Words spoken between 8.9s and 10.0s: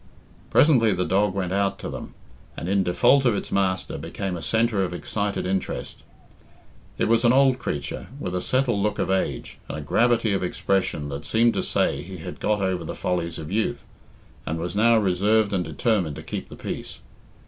of age, and a